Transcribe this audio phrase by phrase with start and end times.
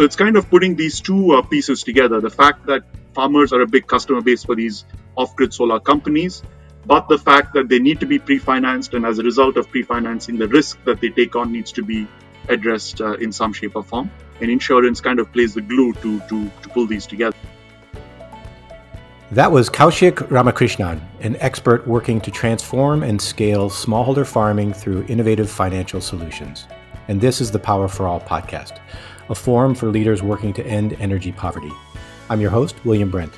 [0.00, 3.60] So it's kind of putting these two uh, pieces together the fact that farmers are
[3.60, 6.42] a big customer base for these off grid solar companies,
[6.86, 9.68] but the fact that they need to be pre financed, and as a result of
[9.68, 12.08] pre financing, the risk that they take on needs to be
[12.48, 14.10] addressed uh, in some shape or form.
[14.40, 17.36] And insurance kind of plays the glue to, to, to pull these together.
[19.32, 25.50] That was Kaushik Ramakrishnan, an expert working to transform and scale smallholder farming through innovative
[25.50, 26.66] financial solutions.
[27.08, 28.78] And this is the Power for All podcast,
[29.30, 31.70] a forum for leaders working to end energy poverty.
[32.28, 33.32] I'm your host, William Brent.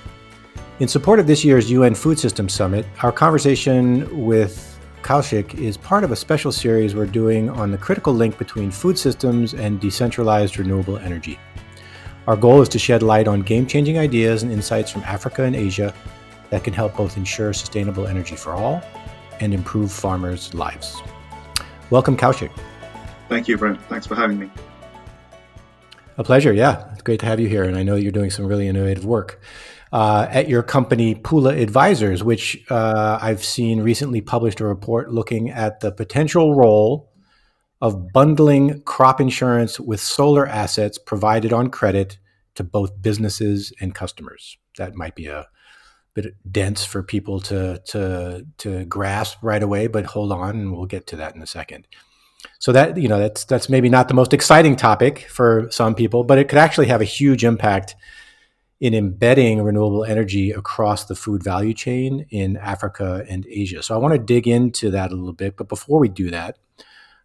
[0.80, 6.02] In support of this year's UN Food Systems Summit, our conversation with Kaushik is part
[6.02, 10.58] of a special series we're doing on the critical link between food systems and decentralized
[10.58, 11.38] renewable energy.
[12.26, 15.54] Our goal is to shed light on game changing ideas and insights from Africa and
[15.54, 15.92] Asia
[16.50, 18.82] that can help both ensure sustainable energy for all
[19.40, 21.02] and improve farmers' lives.
[21.90, 22.50] Welcome, Kaushik.
[23.28, 23.80] Thank you, Brent.
[23.88, 24.50] Thanks for having me.
[26.18, 26.52] A pleasure.
[26.52, 27.64] Yeah, it's great to have you here.
[27.64, 29.40] And I know you're doing some really innovative work
[29.92, 35.48] uh, at your company, Pula Advisors, which uh, I've seen recently published a report looking
[35.50, 37.10] at the potential role
[37.80, 42.18] of bundling crop insurance with solar assets provided on credit
[42.56, 44.58] to both businesses and customers.
[44.76, 45.48] That might be a
[46.14, 50.86] bit dense for people to to to grasp right away, but hold on, and we'll
[50.86, 51.86] get to that in a second.
[52.62, 56.22] So that you know that's that's maybe not the most exciting topic for some people,
[56.22, 57.96] but it could actually have a huge impact
[58.78, 63.82] in embedding renewable energy across the food value chain in Africa and Asia.
[63.82, 65.56] So I want to dig into that a little bit.
[65.56, 66.56] But before we do that,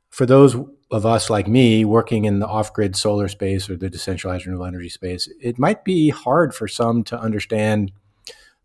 [0.09, 0.55] for those
[0.89, 4.65] of us like me working in the off grid solar space or the decentralized renewable
[4.65, 7.91] energy space, it might be hard for some to understand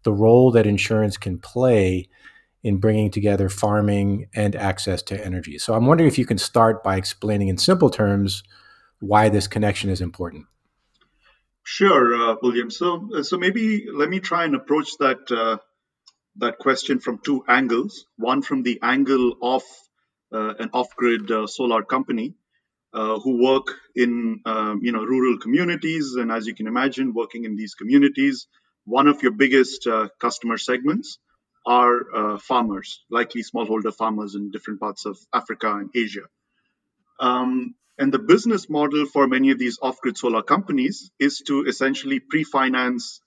[0.04, 2.08] the role that insurance can play
[2.62, 5.58] in bringing together farming and access to energy.
[5.58, 8.42] So I'm wondering if you can start by explaining in simple terms
[9.00, 10.46] why this connection is important.
[11.64, 12.70] Sure, uh, William.
[12.70, 15.58] So, uh, so maybe let me try and approach that uh,
[16.36, 18.06] that question from two angles.
[18.16, 19.62] One from the angle of
[20.32, 22.34] uh, an off-grid uh, solar company
[22.92, 27.44] uh, who work in um, you know rural communities, and as you can imagine, working
[27.44, 28.48] in these communities,
[28.84, 29.86] one of your biggest
[30.20, 31.18] customer segments
[31.64, 36.26] are farmers, likely smallholder farmers in different parts of Africa and Asia.
[37.20, 41.64] Um, and the business model for many of these off grid solar companies is to
[41.64, 43.20] essentially pre finance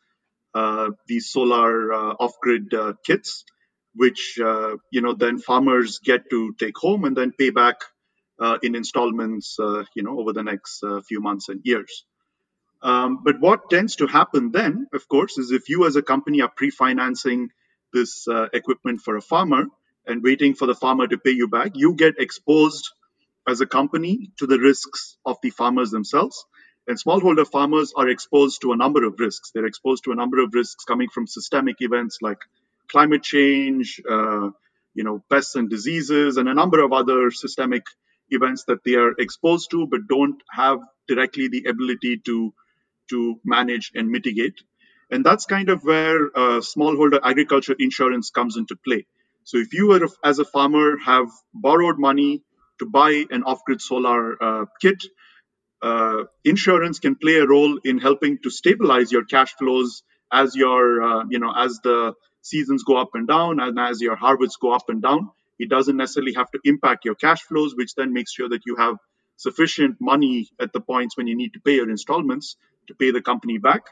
[0.53, 3.45] uh, these solar uh, off grid uh, kits,
[3.93, 7.75] which uh, you know then farmers get to take home and then pay back
[8.39, 12.05] uh, in installments uh, you know over the next few months and years.
[12.81, 16.41] Um, but what tends to happen then, of course, is if you as a company
[16.41, 17.49] are pre financing
[17.93, 19.65] this equipment for a farmer
[20.07, 22.91] and waiting for the farmer to pay you back, you get exposed
[23.47, 26.45] as a company to the risks of the farmers themselves.
[26.87, 29.51] And smallholder farmers are exposed to a number of risks.
[29.51, 32.37] They're exposed to a number of risks coming from systemic events like
[32.87, 34.49] climate change, uh,
[34.93, 37.83] you know, pests and diseases, and a number of other systemic
[38.29, 42.53] events that they are exposed to, but don't have directly the ability to
[43.09, 44.61] to manage and mitigate.
[45.15, 49.05] And that's kind of where uh, smallholder agriculture insurance comes into play.
[49.45, 52.43] So if you, are, as a farmer, have borrowed money
[52.79, 55.01] to buy an off-grid solar uh, kit.
[55.81, 60.03] Uh, insurance can play a role in helping to stabilize your cash flows
[60.41, 64.17] as your, uh, you know, as the seasons go up and down, and as your
[64.17, 65.29] harvests go up and down.
[65.57, 68.75] It doesn't necessarily have to impact your cash flows, which then makes sure that you
[68.75, 68.97] have
[69.37, 73.21] sufficient money at the points when you need to pay your installments to pay the
[73.21, 73.83] company back,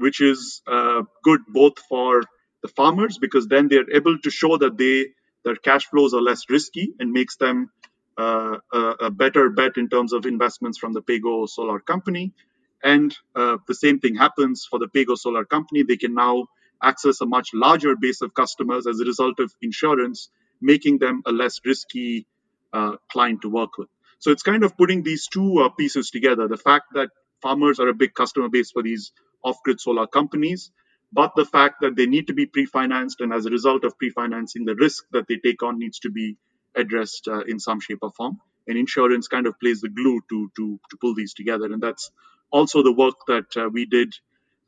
[0.00, 2.22] which is uh, good both for
[2.62, 5.06] the farmers because then they're able to show that they
[5.44, 7.70] their cash flows are less risky and makes them
[8.18, 12.34] uh, a, a, better bet in terms of investments from the PAYGo Solar Company.
[12.82, 15.82] And uh, the same thing happens for the PAYGo Solar Company.
[15.82, 16.48] They can now
[16.82, 20.28] access a much larger base of customers as a result of insurance,
[20.60, 22.26] making them a less risky
[22.74, 23.88] uh, client to work with.
[24.18, 27.08] So it's kind of putting these two uh, pieces together the fact that
[27.40, 29.12] farmers are a big customer base for these
[29.44, 30.72] off grid solar companies,
[31.12, 33.98] but the fact that they need to be pre financed, and as a result of
[33.98, 36.36] pre financing, the risk that they take on needs to be
[36.76, 38.40] addressed uh, in some shape or form.
[38.68, 42.10] And insurance kind of plays the glue to to to pull these together, and that's
[42.52, 44.14] also the work that uh, we did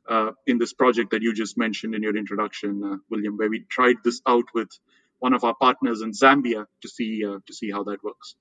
[0.08, 3.60] uh, in this project that you just mentioned in your introduction, uh, William, where we
[3.70, 4.70] tried this out with
[5.20, 8.36] one of our partners in Zambia to see uh, to see how that works.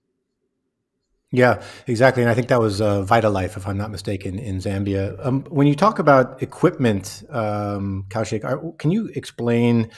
[1.34, 5.18] Yeah, exactly, and I think that was uh, Vitalite, if I'm not mistaken, in Zambia.
[5.26, 9.90] Um, when you talk about equipment, um, Kaushik, are, can you explain?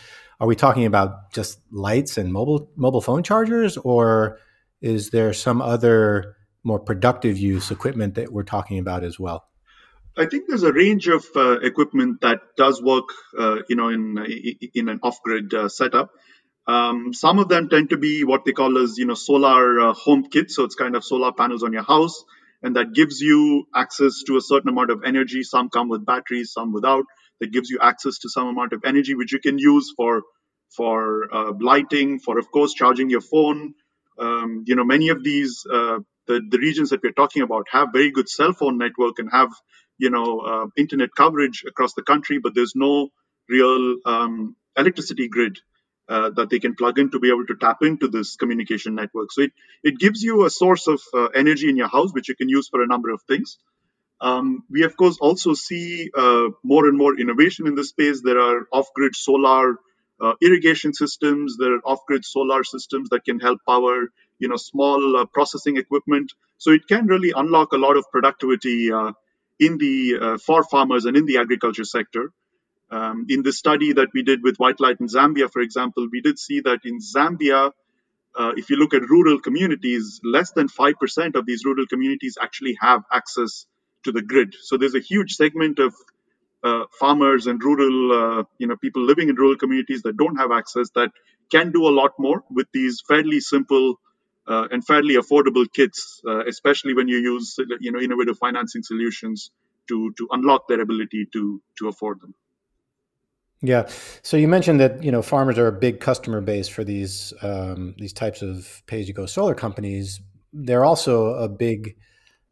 [0.44, 4.40] are we talking about just lights and mobile mobile phone chargers, or
[4.82, 6.36] is there some other
[6.66, 9.48] more productive use equipment that we're talking about as well?
[10.18, 13.06] I think there's a range of uh, equipment that does work,
[13.40, 14.18] uh, you know, in
[14.74, 16.12] in an off-grid uh, setup.
[16.68, 19.94] Um, some of them tend to be what they call as, you know, solar uh,
[19.94, 20.56] home kits.
[20.56, 22.24] So it's kind of solar panels on your house,
[22.62, 25.44] and that gives you access to a certain amount of energy.
[25.44, 27.06] Some come with batteries, some without.
[27.42, 30.24] That gives you access to some amount of energy, which you can use for
[30.78, 33.74] for uh, lighting, for of course charging your phone.
[34.18, 37.90] Um, you know, many of these uh, the the regions that we're talking about have
[37.92, 39.50] very good cell phone network and have
[39.98, 43.10] you know uh, internet coverage across the country, but there's no
[43.50, 45.58] real um, electricity grid
[46.10, 49.32] uh, that they can plug in to be able to tap into this communication network.
[49.32, 49.54] So it,
[49.84, 52.68] it gives you a source of uh, energy in your house, which you can use
[52.68, 53.58] for a number of things.
[54.20, 58.22] Um, we, of course, also see uh, more and more innovation in this space.
[58.22, 59.78] There are off grid solar
[60.22, 64.08] uh, irrigation systems, there are off grid solar systems that can help power
[64.40, 68.92] you know small uh, processing equipment so it can really unlock a lot of productivity
[68.92, 69.12] uh,
[69.60, 72.32] in the for farmers and in the agriculture sector
[72.98, 76.40] um, in the study that we did with Vitalite in zambia for example we did
[76.40, 77.72] see that in zambia
[78.36, 82.78] uh, if you look at rural communities less than 5% of these rural communities actually
[82.82, 83.66] have access
[84.06, 85.94] to the grid so there's a huge segment of
[86.64, 90.52] uh, farmers and rural, uh, you know, people living in rural communities that don't have
[90.52, 91.12] access that
[91.52, 93.96] can do a lot more with these fairly simple
[94.48, 99.52] uh, and fairly affordable kits, uh, especially when you use you know innovative financing solutions
[99.90, 102.34] to to unlock their ability to to afford them.
[103.66, 103.88] Yeah.
[104.24, 107.96] So you mentioned that you know farmers are a big customer base for these um,
[107.98, 110.20] these types of pay as you go solar companies.
[110.52, 111.96] They're also a big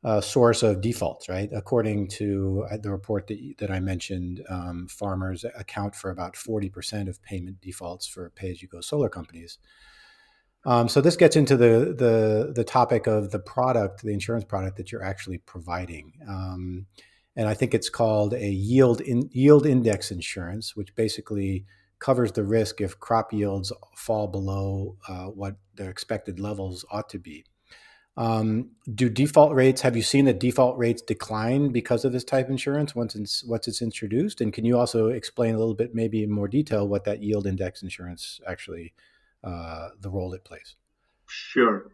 [0.04, 1.50] uh, source of defaults, right?
[1.54, 7.08] According to uh, the report that, that I mentioned, um, farmers account for about 40%
[7.08, 9.60] of payment defaults for pay as you go solar companies.
[10.66, 14.78] Um, so this gets into the, the the topic of the product, the insurance product
[14.78, 16.86] that you're actually providing, um,
[17.36, 21.66] and I think it's called a yield in, yield index insurance, which basically
[22.00, 27.19] covers the risk if crop yields fall below uh, what the expected levels ought to
[27.19, 27.45] be.
[28.18, 29.81] Um, do default rates?
[29.81, 33.44] Have you seen that default rates decline because of this type of insurance once it's
[33.45, 34.42] once it's introduced?
[34.42, 37.48] And can you also explain a little bit, maybe in more detail, what that yield
[37.48, 38.94] index insurance actually
[39.44, 40.75] uh, the role it plays?
[41.25, 41.86] Sure.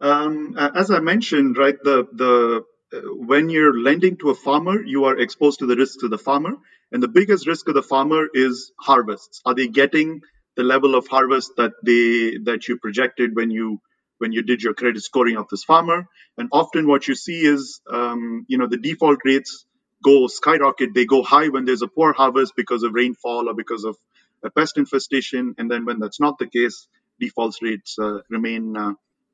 [0.00, 5.18] Um, as I mentioned, right, the the when you're lending to a farmer, you are
[5.18, 6.52] exposed to the risks of the farmer,
[6.92, 9.40] and the biggest risk of the farmer is harvests.
[9.44, 10.22] Are they getting
[10.56, 13.80] the level of harvest that they that you projected when you
[14.18, 16.06] when you did your credit scoring of this farmer?
[16.38, 19.66] And often, what you see is, um, you know, the default rates
[20.02, 20.94] go skyrocket.
[20.94, 23.96] They go high when there's a poor harvest because of rainfall or because of
[24.42, 26.88] a pest infestation, and then when that's not the case,
[27.20, 28.92] default rates uh, remain uh,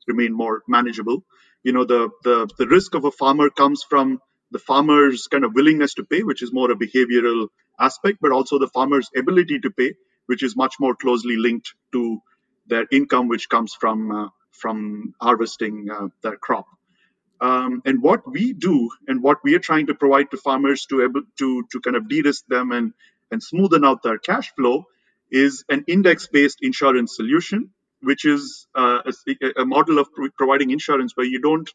[0.09, 1.25] remain more manageable.
[1.65, 4.21] You know, the, the the risk of a farmer comes from
[4.53, 7.49] the farmer's kind of willingness to pay, which is more a behavioral
[7.81, 9.95] aspect, but also the farmer's ability to pay,
[10.27, 12.21] which is much more closely linked to
[12.67, 16.67] their income, which comes from uh, from harvesting uh, their crop.
[17.41, 21.03] Um, and what we do and what we are trying to provide to farmers to
[21.03, 22.93] able to to kind of de-risk them and
[23.31, 24.85] and smoothen out their cash flow
[25.31, 27.71] is an index-based insurance solution,
[28.05, 31.71] which is uh, a, a, model of providing insurance where you don't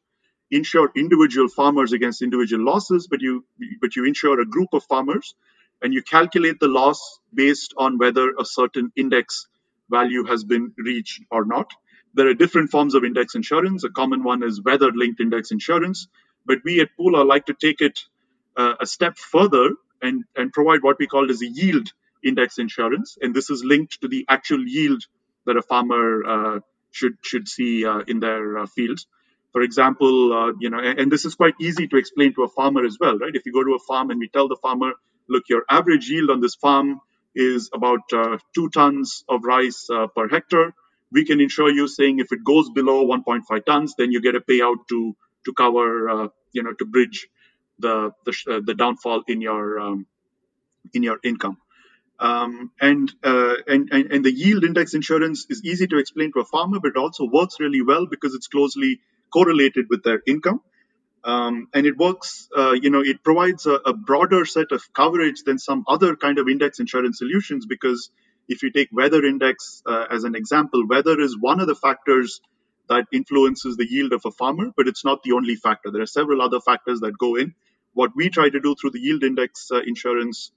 [0.51, 3.45] insure individual farmers against individual losses, but you
[3.81, 5.35] but you insure a group of farmers,
[5.81, 9.48] and you calculate the loss based on whether a certain index
[9.89, 11.71] value has been reached or not.
[12.13, 13.83] There are different forms of index insurance.
[13.83, 16.07] A common one is weather-linked index insurance,
[16.45, 18.00] but we at Pula like to take it
[18.57, 21.91] uh, a step further and, and provide what we call as a yield
[22.24, 25.03] index insurance, and this is linked to the actual yield
[25.50, 26.60] that a farmer uh,
[26.91, 29.08] should should see uh, in their uh, fields.
[29.51, 32.48] For example, uh, you know, and, and, this is quite easy to explain to a
[32.48, 33.36] farmer as well, right?
[33.39, 34.91] If you go to a farm and we tell the farmer,
[35.27, 37.01] look, your average yield on this farm
[37.34, 40.74] is about uh, two tons of rice uh, per hectare.
[41.12, 44.41] We can insure you saying if it goes below 1.5 tons, then you get a
[44.41, 45.15] payout to
[45.46, 47.27] to cover, you know, to bridge
[47.79, 50.06] the the, the downfall in your um,
[50.94, 51.58] in your income.
[52.19, 56.41] Um, and, uh, and, and and the yield index insurance is easy to explain to
[56.41, 58.99] a farmer, but it also works really well because it's closely
[59.31, 60.61] correlated with their income.
[61.23, 65.43] Um, and it works, uh, you know, it provides a, a, broader set of coverage
[65.43, 68.09] than some other kind of index insurance solutions because
[68.47, 72.39] if you take weather index uh, as an example, weather is one of the factors
[72.88, 75.91] that influences the yield of a farmer, but it's not the only factor.
[75.91, 77.53] There are several other factors that go in.
[77.93, 80.51] What we try to do through the yield index uh, insurance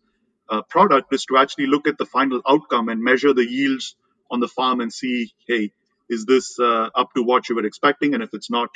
[0.49, 3.97] uh, product is to actually look at the final outcome and measure the yields
[4.31, 5.73] on the farm and see, hey,
[6.09, 8.15] is this uh, up to what you were expecting?
[8.15, 8.71] And if it's not,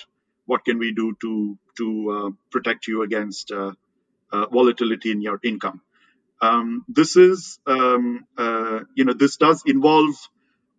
[0.46, 3.72] what can we do to to uh, protect you against uh,
[4.32, 5.82] uh, volatility in your income.
[6.40, 8.26] Um, this is, um,
[8.94, 10.14] you know, this does involve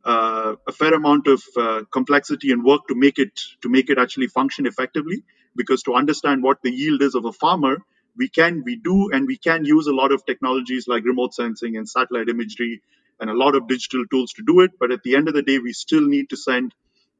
[0.05, 3.97] uh, a fair amount of uh, complexity and work to make it to make it
[3.97, 5.23] actually function effectively.
[5.55, 7.77] Because to understand what the yield is of a farmer,
[8.17, 11.77] we can, we do, and we can use a lot of technologies like remote sensing
[11.77, 12.81] and satellite imagery
[13.19, 14.71] and a lot of digital tools to do it.
[14.79, 16.73] But at the end of the day, we still need to send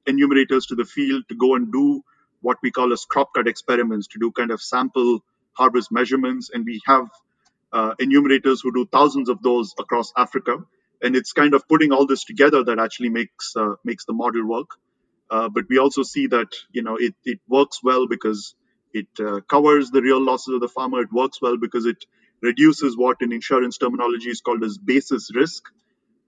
[0.08, 2.04] enumerators to the field to go and do
[2.42, 5.24] what we call as crop cut experiments to do kind of sample
[5.54, 6.50] harvest measurements.
[6.54, 7.08] And we have
[7.74, 10.58] uh, enumerators who do thousands of those across Africa.
[11.04, 14.48] And it's kind of putting all this together that actually makes uh, makes the model
[14.48, 14.70] work.
[15.30, 18.56] Uh, but we also see that you know it, it works well because
[19.01, 21.01] it uh, covers the real losses of the farmer.
[21.01, 22.06] It works well because it
[22.42, 25.63] reduces what in insurance terminology is called as basis risk,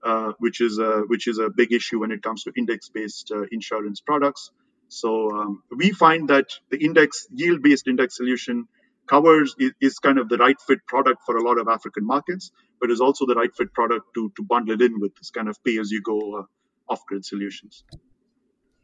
[0.02, 3.44] uh, which is a which is a big issue when it comes to index-based uh,
[3.58, 4.50] insurance products.
[4.88, 8.66] So um, we find that the index yield-based index solution
[9.06, 12.50] covers is, kind of the right fit product for a lot of African markets,
[12.80, 15.48] but is also the right fit product to to bundle it in with this kind
[15.48, 17.84] of pay-as-you-go uh, off-grid solutions.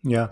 [0.07, 0.29] Yeah.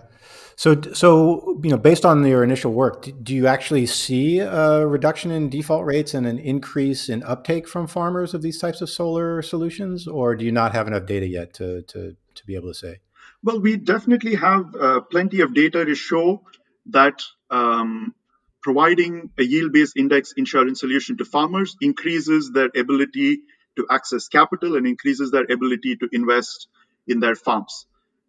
[0.55, 5.29] So, so you know, based on your initial work, do you actually see a reduction
[5.29, 9.41] in default rates and an increase in uptake from farmers of these types of solar
[9.41, 12.73] solutions, or do you not have enough data yet to to to be able to
[12.73, 12.99] say?
[13.43, 16.43] Well, we definitely have uh, plenty of data to show
[16.87, 18.15] that um,
[18.63, 23.41] providing a yield-based index insurance solution to farmers increases their ability
[23.75, 26.69] to access capital and increases their ability to invest
[27.07, 27.85] in their farms.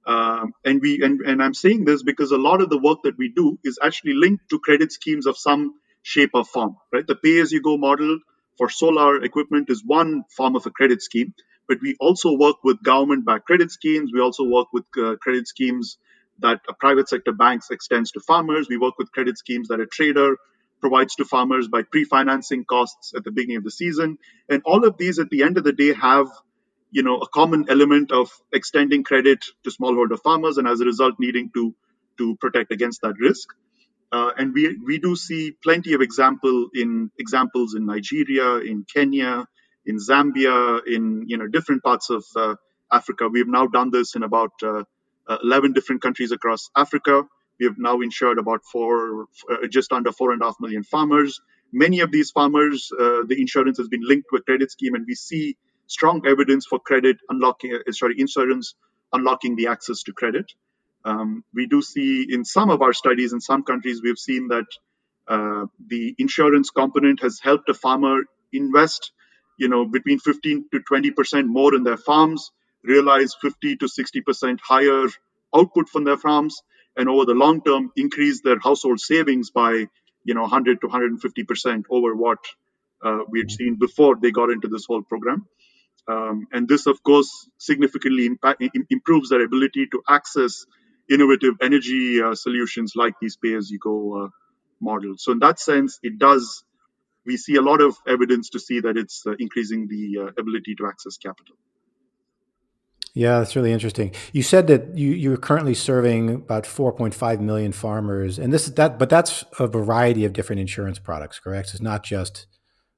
[0.06, 3.18] Um, and we and, and I'm saying this because a lot of the work that
[3.18, 6.76] we do is actually linked to credit schemes of some shape or form.
[6.92, 8.20] Right, the pay-as-you-go model
[8.56, 11.34] for solar equipment is one form of a credit scheme,
[11.68, 14.12] but we also work with government-backed credit schemes.
[14.14, 15.98] We also work with uh, credit schemes
[16.38, 18.68] that a private sector banks extends to farmers.
[18.68, 20.36] We work with credit schemes that a trader
[20.80, 24.18] provides to farmers by pre-financing costs at the beginning of the season.
[24.48, 26.28] And all of these, at the end of the day, have
[26.90, 31.14] you know a common element of extending credit to smallholder farmers and as a result
[31.18, 31.74] needing to
[32.18, 33.48] to protect against that risk.
[34.12, 39.46] Uh, and we we do see plenty of example in examples in Nigeria in Kenya
[39.84, 42.54] in Zambia in you know different parts of uh,
[42.90, 43.28] Africa.
[43.28, 44.84] We've now done this in about uh,
[45.28, 47.24] uh 11 different countries across Africa.
[47.58, 51.40] We have now insured about four uh, just under four and a half million farmers.
[51.72, 55.04] Many of these farmers uh, the insurance has been linked to a credit scheme and
[55.06, 55.56] we see
[55.88, 58.74] strong evidence for credit unlocking, uh, sorry, insurance
[59.12, 60.52] unlocking the access to credit.
[61.04, 64.66] Um, we do see in some of our studies in some countries, we've seen that
[65.28, 68.20] uh, the insurance component has helped a farmer
[68.52, 69.12] invest,
[69.58, 72.52] you know, between 15 to 20 percent more in their farms,
[72.84, 75.06] realize 50 to 60 percent higher
[75.54, 76.62] output from their farms,
[76.96, 79.86] and over the long term, increase their household savings by,
[80.24, 82.38] you know, 100 to 150 percent over what
[83.04, 85.46] uh, we had seen before they got into this whole program.
[86.08, 90.66] Um, and this, of course, significantly impact, improves their ability to access
[91.10, 94.28] innovative energy uh, solutions like these pay as you go uh,
[94.80, 95.24] models.
[95.24, 96.64] So, in that sense, it does,
[97.24, 100.76] we see a lot of evidence to see that it's uh, increasing the uh, ability
[100.76, 101.56] to access capital.
[103.12, 104.12] Yeah, that's really interesting.
[104.32, 108.98] You said that you, you're currently serving about 4.5 million farmers, and this is that,
[108.98, 111.70] but that's a variety of different insurance products, correct?
[111.70, 112.46] It's not just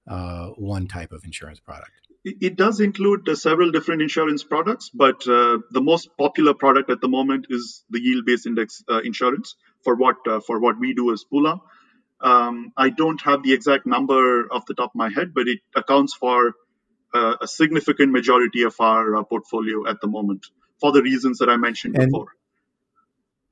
[0.09, 5.27] uh, one type of insurance product it does include uh, several different insurance products, but
[5.29, 9.95] uh, the most popular product at the moment is the yield-based index uh, insurance for
[9.95, 11.61] what uh, for what we do as Pula.
[12.21, 15.61] Um, I don't have the exact number off the top of my head, but it
[15.77, 16.55] accounts for
[17.15, 20.47] uh, a significant majority of our uh, portfolio at the moment
[20.81, 22.35] for the reasons that I mentioned and, before.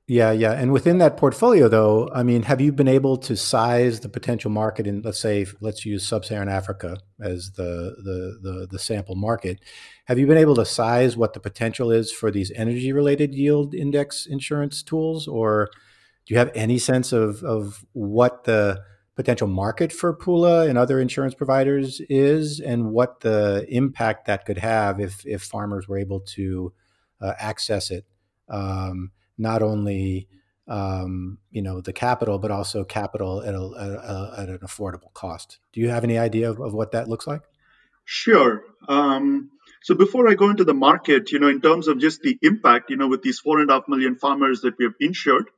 [0.09, 0.53] Yeah, yeah.
[0.53, 4.49] And within that portfolio, though, I mean, have you been able to size the potential
[4.49, 9.59] market in, let's say, let's use sub-Saharan Africa as the, the the the sample market?
[10.05, 14.25] Have you been able to size what the potential is for these energy-related yield index
[14.25, 15.69] insurance tools, or
[16.25, 18.81] do you have any sense of of what the
[19.15, 24.57] potential market for Pula and other insurance providers is, and what the impact that could
[24.59, 26.71] have if if farmers were able to
[27.19, 28.05] uh, access it?
[28.47, 30.27] Um, not only
[30.67, 35.59] um, you know the capital, but also capital at, a, a, at, an affordable cost.
[35.71, 37.41] Do you have any idea of, of what that looks like?
[38.03, 38.63] Sure.
[38.87, 39.51] Um,
[39.81, 42.89] so before I go into the market, you know, in terms of just the impact,
[42.89, 45.49] you know, with these four and a half million farmers that we have insured,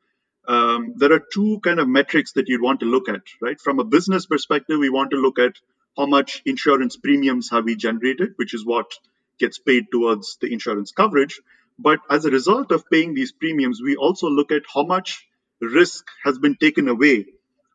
[0.48, 3.60] um, there are two kind of metrics that you'd want to look at, right?
[3.60, 5.54] From a business perspective, we want to look at
[5.96, 8.92] how much insurance premiums have we generated, which is what
[9.40, 11.40] gets paid towards the insurance coverage.
[11.82, 15.26] But as a result of paying these premiums, we also look at how much
[15.62, 17.26] risk has been taken away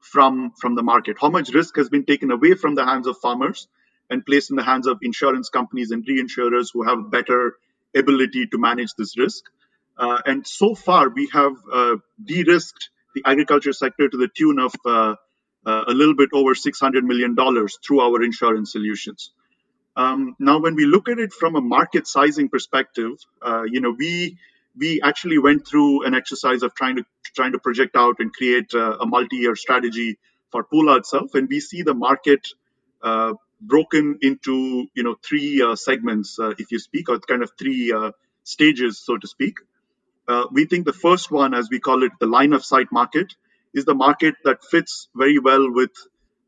[0.03, 1.17] from from the market?
[1.19, 3.67] How much risk has been taken away from the hands of farmers
[4.11, 7.57] and placed in the hands of insurance companies and reinsurers who have better
[7.97, 9.45] ability to manage this risk?
[9.97, 14.75] Uh, and so far, we have uh, de-risked the agriculture sector to the tune of
[14.85, 15.15] uh,
[15.65, 19.31] uh a little bit over 600 million dollars through our insurance solutions.
[19.97, 23.95] Um, now, when we look at it from a market sizing perspective, uh, you know,
[23.97, 24.39] we
[24.77, 28.75] we actually went through an exercise of trying to trying to project out and create
[28.75, 30.19] a, a multi-year strategy
[30.51, 32.47] for Pula itself, and we see the market
[33.03, 37.53] uh, broken into you know three uh, segments, uh, if you speak, or kind of
[37.59, 38.11] three uh,
[38.43, 39.59] stages, so to speak.
[40.27, 43.35] Uh, we think the first one, as we call it, the line of sight market,
[43.75, 45.93] is the market that fits very well with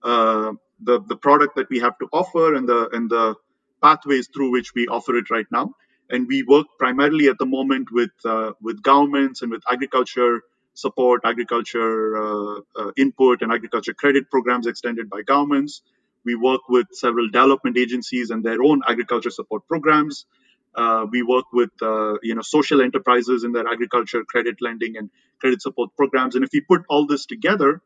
[0.02, 3.34] uh, the the product that we have to offer and the and the
[3.82, 5.70] pathways through which we offer it right now
[6.10, 10.42] and we work primarily at the moment with uh, with governments and with agriculture
[10.74, 15.82] support, agriculture uh, uh, input, and agriculture credit programs extended by governments.
[16.24, 20.26] We work with several development agencies and their own agriculture support programs.
[20.74, 25.10] Uh, we work with uh, you know social enterprises in their agriculture credit lending and
[25.40, 26.34] credit support programs.
[26.36, 27.82] And if we put all this together,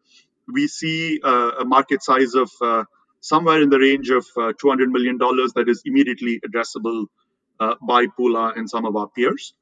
[0.52, 2.50] we see uh, a market size of
[3.20, 7.06] somewhere in the range of $200 million that is immediately addressable
[7.60, 9.54] uh, by Pula and some of our peers.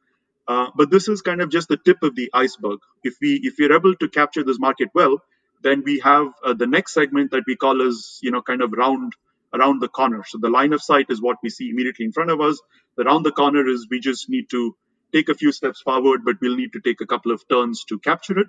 [0.48, 2.80] Uh, but this is kind of just the tip of the iceberg.
[3.04, 5.22] If we if we're able to capture this market well,
[5.62, 8.72] then we have uh, the next segment that we call as you know kind of
[8.72, 9.14] round
[9.54, 10.22] around the corner.
[10.26, 12.60] So the line of sight is what we see immediately in front of us.
[12.96, 14.76] The round the corner is we just need to
[15.12, 17.98] take a few steps forward, but we'll need to take a couple of turns to
[17.98, 18.48] capture it.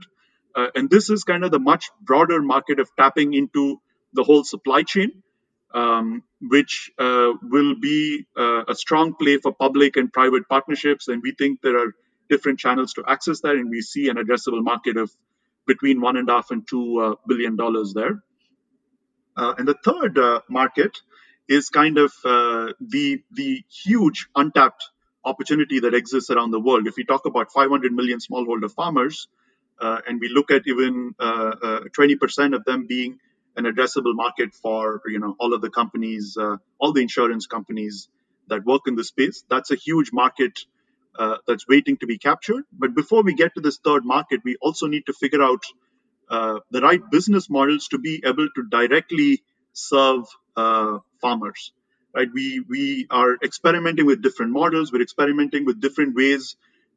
[0.60, 3.66] Uh, and this is kind of the much broader market of tapping into
[4.14, 5.12] the whole supply chain
[5.74, 11.08] um, which uh, will be uh, a strong play for public and private partnerships.
[11.08, 11.96] And we think there are
[12.30, 15.12] different channels to access that, and we see an addressable market of
[15.68, 18.24] between one and a half and two uh, billion dollars there.
[19.38, 20.98] Uh, and the third uh, market
[21.48, 24.84] is kind of the the huge untapped
[25.26, 26.88] opportunity that exists around the world.
[26.88, 29.28] If we talk about 500 million smallholder farmers,
[29.82, 33.20] and we look at even 20% of them being
[33.60, 38.08] an addressable market for you know all of the companies, uh, all the insurance companies
[38.48, 39.44] that work in this space.
[39.50, 40.60] That's a huge market
[41.18, 42.64] uh, that's waiting to be captured.
[42.72, 45.64] But before we get to this third market, we also need to figure out
[46.30, 51.74] uh, the right business models to be able to directly serve uh, farmers.
[52.16, 52.30] Right?
[52.34, 54.92] We we are experimenting with different models.
[54.92, 56.56] We're experimenting with different ways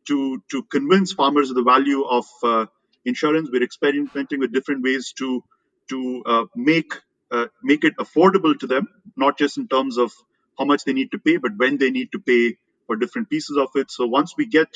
[0.08, 2.66] to to convince farmers of the value of uh,
[3.04, 3.48] insurance.
[3.52, 5.42] We're experimenting with different ways to
[5.90, 6.94] to uh, make
[7.30, 10.12] uh, make it affordable to them, not just in terms of
[10.58, 13.56] how much they need to pay, but when they need to pay for different pieces
[13.56, 13.90] of it.
[13.90, 14.68] So once we get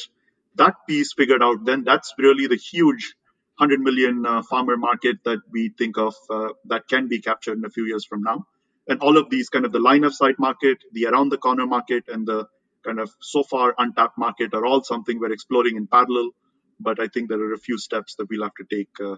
[0.56, 3.14] that piece figured out, then that's really the huge
[3.58, 7.64] 100 million uh, farmer market that we think of uh, that can be captured in
[7.64, 8.46] a few years from now.
[8.88, 11.66] And all of these kind of the line of sight market, the around the corner
[11.66, 12.46] market, and the
[12.86, 16.30] kind of so far untapped market are all something we're exploring in parallel.
[16.78, 19.16] But I think there are a few steps that we'll have to take uh,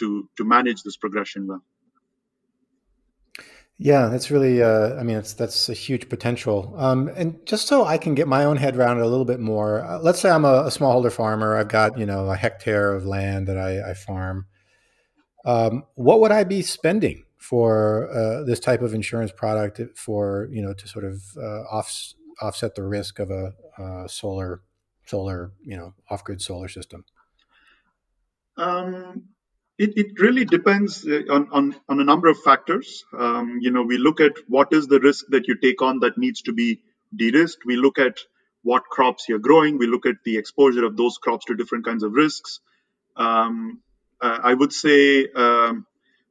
[0.00, 1.62] to to manage this progression well.
[3.80, 4.60] Yeah, that's really.
[4.60, 6.74] Uh, I mean, that's that's a huge potential.
[6.76, 9.38] Um, and just so I can get my own head around it a little bit
[9.38, 11.56] more, uh, let's say I'm a, a, smallholder farmer.
[11.56, 14.46] I've got you know a hectare of land that I, I farm.
[15.44, 20.60] Um, what would I be spending for uh, this type of insurance product for you
[20.60, 24.62] know to sort of uh, off, offset the risk of a, a solar
[25.06, 27.04] solar you know off grid solar system?
[28.56, 29.28] Um,
[29.78, 33.04] it, it really depends uh, on, on, on a number of factors.
[33.16, 36.18] Um, you know, we look at what is the risk that you take on that
[36.18, 36.82] needs to be
[37.14, 37.64] de-risked.
[37.64, 38.18] We look at
[38.62, 39.78] what crops you're growing.
[39.78, 42.58] We look at the exposure of those crops to different kinds of risks.
[43.16, 43.80] Um,
[44.20, 45.86] uh, I would say um,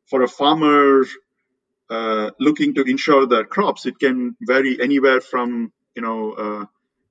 [0.06, 1.06] for a farmer
[1.90, 6.66] uh, looking to insure their crops, it can vary anywhere from you know uh,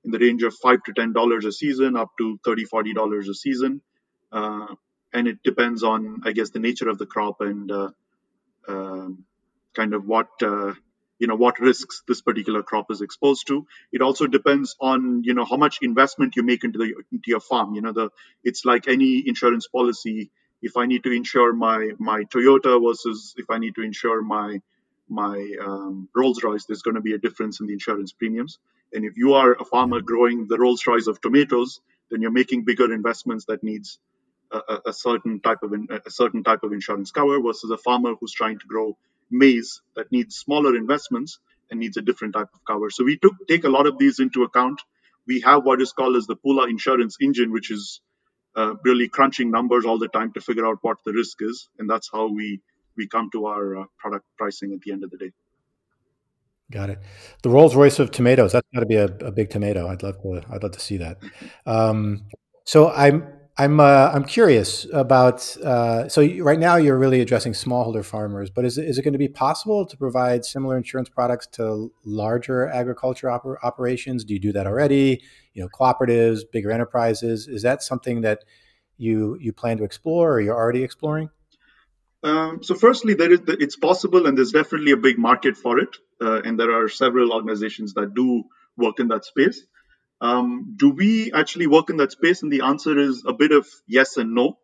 [0.05, 3.29] in the range of five to ten dollars a season up to thirty, forty dollars
[3.29, 3.81] a season.
[4.31, 4.67] Uh,
[5.13, 7.91] and it depends on, I guess, the nature of the crop and uh,
[8.69, 9.25] um,
[9.75, 10.73] kind of what uh,
[11.19, 13.67] you know what risks this particular crop is exposed to.
[13.93, 17.41] It also depends on you know how much investment you make into the into your
[17.41, 17.75] farm.
[17.75, 18.09] You know, the
[18.43, 20.31] it's like any insurance policy.
[20.61, 24.61] If I need to insure my my Toyota versus if I need to insure my
[25.09, 28.59] my um, Rolls Royce, there's going to be a difference in the insurance premiums.
[28.93, 32.63] And if you are a farmer growing the Rolls Royce of tomatoes, then you're making
[32.63, 33.99] bigger investments that needs
[34.51, 38.13] a, a, certain type of in, a certain type of insurance cover versus a farmer
[38.19, 38.97] who's trying to grow
[39.29, 42.89] maize that needs smaller investments and needs a different type of cover.
[42.89, 44.81] So we took take a lot of these into account.
[45.27, 47.99] We have what is called as the Pula Insurance Engine, which is
[48.55, 51.89] uh, really crunching numbers all the time to figure out what the risk is, and
[51.89, 52.61] that's how we
[52.95, 55.31] we come to our uh, product pricing at the end of the day.
[56.69, 56.99] Got it.
[57.43, 58.51] The Rolls Royce of tomatoes.
[58.51, 59.87] That's got to be a, a, big tomato.
[59.87, 60.41] I'd love to.
[60.51, 61.17] I'd love to see that.
[61.65, 62.25] Um,
[62.65, 63.25] so I'm
[63.57, 65.55] I'm uh, I'm curious about.
[65.57, 69.17] Uh, so right now you're really addressing smallholder farmers, but is is it going to
[69.19, 74.25] be possible to provide similar insurance products to larger agriculture oper- operations?
[74.25, 75.21] Do you do that already?
[75.53, 77.47] You know, cooperatives, bigger enterprises.
[77.47, 78.43] Is that something that
[78.97, 81.29] you you plan to explore, or you're already exploring?
[82.23, 85.79] Um, so, firstly, there is the, it's possible, and there's definitely a big market for
[85.79, 88.43] it, uh, and there are several organizations that do
[88.75, 89.61] work in that space.
[90.19, 92.41] Um, do we actually work in that space?
[92.41, 94.57] And the answer is a bit of yes and no,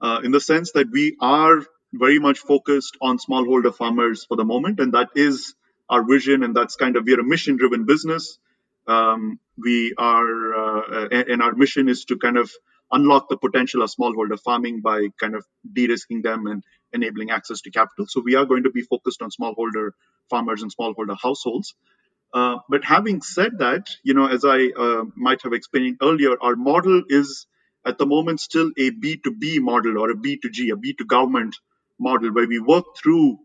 [0.00, 4.44] uh, in the sense that we are very much focused on smallholder farmers for the
[4.44, 5.54] moment, and that is
[5.88, 8.38] our vision, and that's kind of we're a mission-driven business.
[8.86, 12.50] Um, we are, uh, and our mission is to kind of
[12.92, 17.70] unlock the potential of smallholder farming by kind of de-risking them and enabling access to
[17.70, 18.06] capital.
[18.08, 19.90] So we are going to be focused on smallholder
[20.28, 21.74] farmers and smallholder households.
[22.32, 26.56] Uh, but having said that, you know, as I uh, might have explained earlier, our
[26.56, 27.46] model is
[27.84, 31.56] at the moment still a B2B model or a B2G, a B2 government
[31.98, 33.38] model, where we work through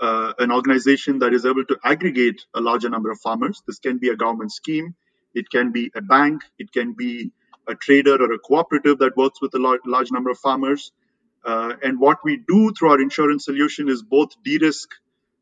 [0.00, 3.62] uh, an organization that is able to aggregate a larger number of farmers.
[3.66, 4.94] This can be a government scheme,
[5.34, 7.32] it can be a bank, it can be
[7.68, 10.92] a trader or a cooperative that works with a large, large number of farmers.
[11.44, 14.90] Uh, and what we do through our insurance solution is both de-risk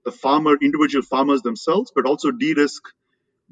[0.04, 2.82] the farmer, individual farmers themselves, but also de-risk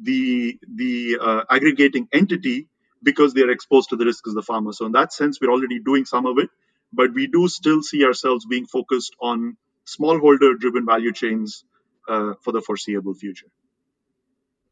[0.01, 2.69] the the uh, aggregating entity
[3.03, 4.73] because they are exposed to the risk as the farmer.
[4.73, 6.51] So in that sense, we're already doing some of it,
[6.93, 9.57] but we do still see ourselves being focused on
[9.87, 11.65] smallholder-driven value chains
[12.09, 13.49] uh, for the foreseeable future.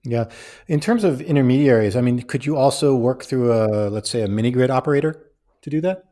[0.05, 0.31] Yeah.
[0.67, 4.29] In terms of intermediaries, I mean, could you also work through a, let's say, a
[4.29, 5.31] mini grid operator
[5.63, 6.05] to do that?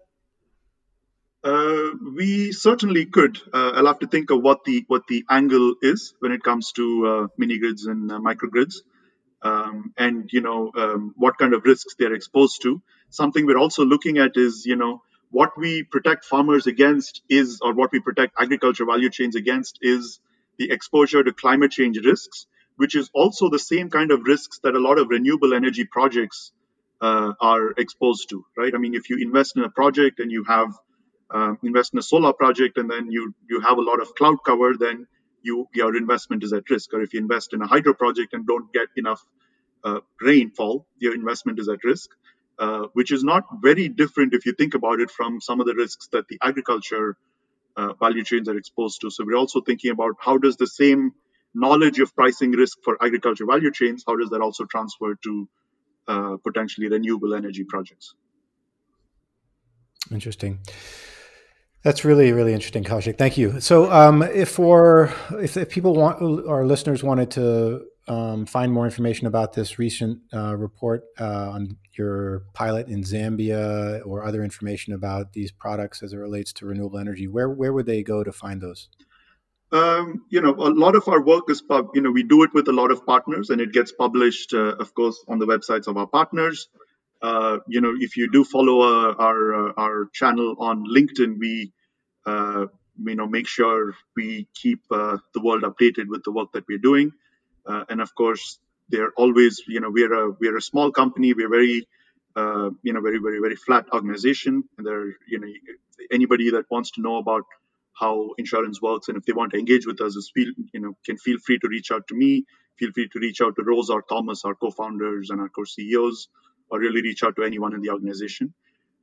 [1.43, 3.39] Uh, we certainly could.
[3.53, 6.73] Uh, I'll have to think of what the what the angle is when it comes
[6.73, 8.83] to uh, mini grids and uh, microgrids,
[9.43, 12.83] um, and you know um, what kind of risks they're exposed to.
[13.11, 17.73] Something we're also looking at is you know what we protect farmers against is, or
[17.73, 20.21] what we protect agriculture value chains against is
[20.59, 22.47] the exposure to climate change risks
[22.79, 26.53] which is also the same kind of risks that a lot of renewable energy projects
[27.03, 28.75] uh, are exposed to, right?
[28.75, 30.73] I mean, if you invest in a project and you have
[31.31, 34.39] uh, invest in a solar project and then you you have a lot of cloud
[34.47, 35.07] cover, then
[35.43, 36.95] you your investment is at risk.
[36.95, 39.23] Or if you invest in a hydro project and don't get enough
[39.85, 42.11] uh, rainfall, your investment is at risk.
[42.59, 45.75] Uh, which is not very different if you think about it from some of the
[45.77, 47.17] risks that the agriculture
[47.77, 49.11] uh, value chains are exposed to.
[49.11, 51.13] So we're also thinking about how does the same
[51.55, 55.49] knowledge of pricing risk for agriculture value chains, how does that also transfer to
[56.07, 58.15] uh, potentially renewable energy projects?
[60.11, 60.61] Interesting.
[61.83, 63.19] That's really, really interesting, Kaushik.
[63.19, 63.61] Thank you.
[63.61, 68.85] So, um, if for if, if, people want, our listeners wanted to um, find more
[68.85, 74.93] information about this recent uh, report uh, on your pilot in Zambia or other information
[74.93, 78.33] about these products as it relates to renewable energy, where where would they go to
[78.33, 78.89] find those?
[79.71, 82.55] Um, you know, a lot of our work is, pub, you know, we do it
[82.55, 85.87] with a lot of partners and it gets published, uh, of course, on the websites
[85.89, 86.69] of our partners.
[87.21, 91.73] Uh, you know, if you do follow uh, our uh, our channel on LinkedIn, we,
[92.25, 92.67] uh,
[93.05, 96.79] you know, make sure we keep uh, the world updated with the work that we're
[96.79, 97.13] doing.
[97.67, 101.35] and of course, they're always, you know, we're a we're a small company.
[101.35, 101.87] We're very,
[102.37, 104.65] you know, very very very flat organization.
[104.79, 105.49] And there, you know,
[106.11, 107.45] anybody that wants to know about
[108.01, 111.17] how insurance works and if they want to engage with us feel you know can
[111.19, 112.45] feel free to reach out to me.
[112.79, 116.29] Feel free to reach out to rose or thomas our co-founders and our co-ceos
[116.71, 118.55] or really reach out to anyone in the organization.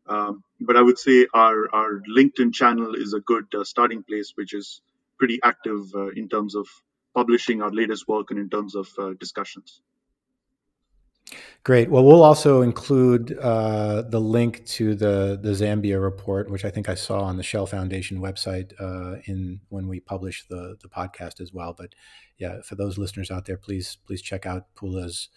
[0.08, 4.34] Um, but i would say our our linkedin channel is a good uh, starting place
[4.36, 4.82] which is
[5.20, 6.68] pretty active uh, in terms of
[7.16, 9.82] publishing our latest work and in terms of uh, discussions
[11.64, 11.90] Great.
[11.90, 16.90] Well, we'll also include uh, the link to the the Zambia report, which I think
[16.90, 21.42] I saw on the Shell Foundation website uh, in when we publish the the podcast
[21.42, 21.74] as well.
[21.74, 21.96] But
[22.38, 25.30] yeah, for those listeners out there, please please check out Pula's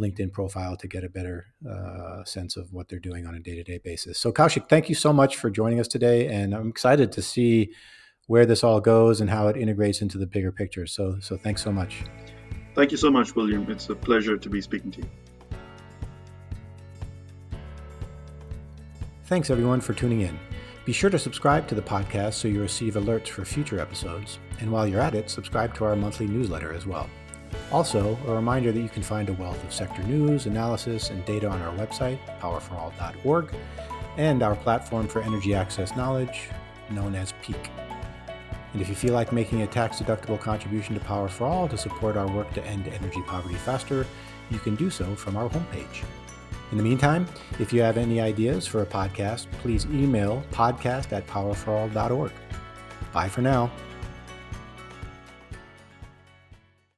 [0.00, 3.54] LinkedIn profile to get a better uh, sense of what they're doing on a day
[3.54, 4.18] to day basis.
[4.18, 7.70] So, Kaushik, thank you so much for joining us today, and I'm excited to see
[8.26, 10.86] where this all goes and how it integrates into the bigger picture.
[10.86, 12.04] So, so thanks so much.
[12.80, 13.70] Thank you so much, William.
[13.70, 15.08] It's a pleasure to be speaking to you.
[19.24, 20.38] Thanks, everyone, for tuning in.
[20.86, 24.38] Be sure to subscribe to the podcast so you receive alerts for future episodes.
[24.60, 27.10] And while you're at it, subscribe to our monthly newsletter as well.
[27.70, 31.50] Also, a reminder that you can find a wealth of sector news, analysis, and data
[31.50, 33.54] on our website, powerforall.org.
[34.16, 36.48] and our platform for energy access knowledge,
[36.90, 37.89] known as PEAK.
[38.72, 41.76] And if you feel like making a tax deductible contribution to Power for All to
[41.76, 44.06] support our work to end energy poverty faster,
[44.50, 46.04] you can do so from our homepage.
[46.70, 47.26] In the meantime,
[47.58, 52.32] if you have any ideas for a podcast, please email podcast at powerforall.org.
[53.12, 53.72] Bye for now.